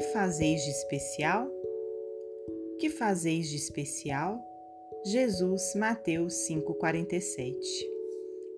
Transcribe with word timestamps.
fazeis 0.00 0.62
de 0.62 0.70
especial? 0.70 1.46
Que 2.78 2.88
fazeis 2.88 3.50
de 3.50 3.56
especial? 3.56 4.40
Jesus, 5.04 5.74
Mateus 5.74 6.46
5:47. 6.46 7.54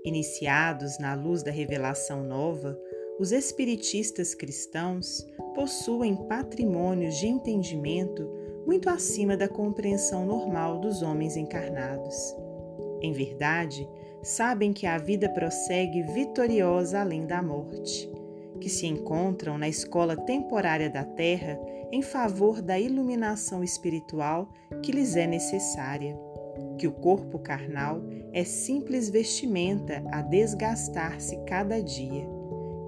Iniciados 0.04 0.98
na 0.98 1.14
luz 1.14 1.42
da 1.42 1.50
revelação 1.50 2.22
nova, 2.22 2.78
os 3.18 3.32
espiritistas 3.32 4.34
cristãos 4.34 5.26
possuem 5.54 6.14
patrimônios 6.28 7.16
de 7.16 7.26
entendimento 7.26 8.30
muito 8.66 8.88
acima 8.88 9.36
da 9.36 9.48
compreensão 9.48 10.26
normal 10.26 10.78
dos 10.78 11.02
homens 11.02 11.36
encarnados. 11.36 12.14
Em 13.00 13.12
verdade, 13.12 13.88
sabem 14.22 14.72
que 14.72 14.86
a 14.86 14.98
vida 14.98 15.28
prossegue 15.28 16.02
vitoriosa 16.02 17.00
além 17.00 17.26
da 17.26 17.42
morte, 17.42 18.10
que 18.60 18.68
se 18.68 18.86
encontram 18.86 19.58
na 19.58 19.68
escola 19.68 20.16
temporária 20.16 20.88
da 20.88 21.04
Terra 21.04 21.58
em 21.92 22.02
favor 22.02 22.60
da 22.60 22.78
iluminação 22.78 23.62
espiritual 23.62 24.48
que 24.82 24.92
lhes 24.92 25.16
é 25.16 25.26
necessária, 25.26 26.18
que 26.78 26.86
o 26.86 26.92
corpo 26.92 27.38
carnal 27.38 28.02
é 28.32 28.44
simples 28.44 29.08
vestimenta 29.08 30.02
a 30.10 30.22
desgastar-se 30.22 31.36
cada 31.44 31.82
dia. 31.82 32.28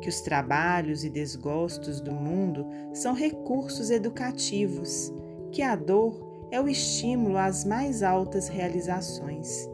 Que 0.01 0.09
os 0.09 0.21
trabalhos 0.21 1.05
e 1.05 1.11
desgostos 1.11 2.01
do 2.01 2.13
mundo 2.13 2.67
são 2.93 3.15
recursos 3.15 3.91
educativos, 3.91 5.13
que 5.51 5.63
a 5.63 5.75
dor 5.75 6.49
é 6.51 6.61
o 6.61 6.69
estímulo 6.69 7.39
às 7.39 7.65
mais 7.65 8.03
altas 8.03 8.49
realizações, 8.49 9.69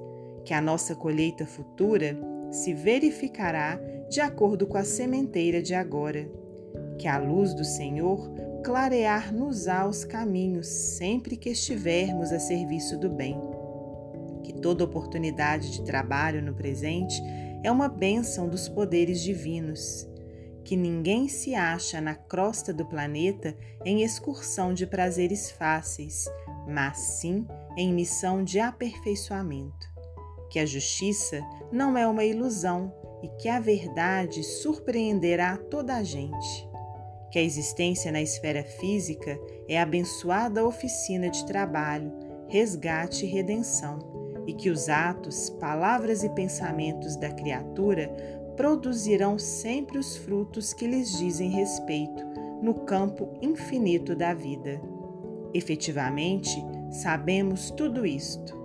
que 0.45 0.55
a 0.55 0.61
nossa 0.61 0.95
colheita 0.95 1.45
futura 1.45 2.19
se 2.51 2.75
verificará 2.75 3.81
de 4.13 4.21
acordo 4.21 4.67
com 4.67 4.77
a 4.77 4.85
sementeira 4.85 5.63
de 5.63 5.75
agora, 5.75 6.31
que 6.99 7.09
a 7.09 7.17
luz 7.17 7.55
do 7.55 7.65
Senhor 7.65 8.31
clarear-nos-á 8.63 9.89
os 9.89 10.05
caminhos 10.05 10.67
sempre 10.67 11.35
que 11.35 11.49
estivermos 11.49 12.31
a 12.31 12.39
serviço 12.39 12.99
do 12.99 13.09
bem, 13.09 13.41
que 14.45 14.53
toda 14.53 14.85
oportunidade 14.85 15.71
de 15.71 15.83
trabalho 15.83 16.43
no 16.43 16.53
presente 16.53 17.23
é 17.65 17.71
uma 17.71 17.89
bênção 17.89 18.51
dos 18.51 18.69
poderes 18.69 19.23
divinos. 19.23 20.07
Que 20.63 20.77
ninguém 20.77 21.27
se 21.27 21.55
acha 21.55 21.99
na 21.99 22.15
crosta 22.15 22.71
do 22.71 22.85
planeta 22.85 23.57
em 23.83 24.03
excursão 24.03 24.75
de 24.75 24.87
prazeres 24.87 25.51
fáceis, 25.51 26.27
mas 26.69 26.99
sim 26.99 27.47
em 27.79 27.95
missão 27.95 28.45
de 28.45 28.61
aperfeiçoamento. 28.61 29.91
Que 30.51 30.59
a 30.59 30.67
justiça 30.67 31.41
não 31.73 31.97
é 31.97 32.07
uma 32.07 32.25
ilusão 32.25 32.93
e 33.23 33.29
que 33.29 33.49
a 33.49 33.61
verdade 33.61 34.43
surpreenderá 34.43 35.57
toda 35.57 35.95
a 35.97 36.03
gente. 36.03 36.69
Que 37.31 37.39
a 37.39 37.43
existência 37.43 38.13
na 38.13 38.21
esfera 38.21 38.63
física 38.63 39.39
é 39.69 39.81
abençoada 39.81 40.67
oficina 40.67 41.31
de 41.31 41.47
trabalho, 41.47 42.13
resgate 42.49 43.25
e 43.25 43.29
redenção, 43.29 43.99
e 44.47 44.53
que 44.53 44.69
os 44.69 44.89
atos, 44.89 45.49
palavras 45.49 46.25
e 46.25 46.29
pensamentos 46.31 47.17
da 47.17 47.31
criatura 47.31 48.09
produzirão 48.57 49.39
sempre 49.39 49.99
os 49.99 50.17
frutos 50.17 50.75
que 50.75 50.87
lhes 50.87 51.17
dizem 51.17 51.51
respeito 51.51 52.23
no 52.61 52.75
campo 52.75 53.33
infinito 53.41 54.15
da 54.15 54.35
vida. 54.35 54.81
Efetivamente, 55.55 56.51
sabemos 56.91 57.71
tudo 57.71 58.05
isto. 58.07 58.62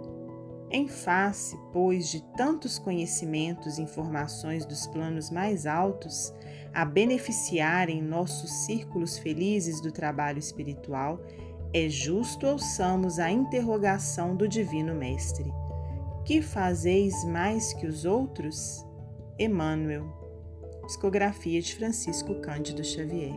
Em 0.69 0.87
face, 0.87 1.57
pois, 1.71 2.09
de 2.09 2.21
tantos 2.35 2.77
conhecimentos 2.77 3.77
e 3.77 3.81
informações 3.81 4.65
dos 4.65 4.85
planos 4.87 5.29
mais 5.29 5.65
altos, 5.65 6.33
a 6.73 6.83
beneficiarem 6.83 8.01
nossos 8.01 8.51
círculos 8.65 9.17
felizes 9.17 9.79
do 9.81 9.91
trabalho 9.91 10.39
espiritual, 10.39 11.21
é 11.73 11.87
justo 11.87 12.45
ouçamos 12.45 13.17
a 13.17 13.31
interrogação 13.31 14.35
do 14.35 14.47
Divino 14.47 14.93
Mestre: 14.93 15.51
Que 16.25 16.41
fazeis 16.41 17.23
mais 17.25 17.73
que 17.73 17.87
os 17.87 18.03
outros? 18.03 18.85
Emmanuel, 19.39 20.05
psicografia 20.85 21.61
de 21.61 21.75
Francisco 21.75 22.35
Cândido 22.41 22.83
Xavier. 22.83 23.35